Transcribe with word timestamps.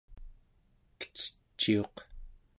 kececiuq 0.99 1.95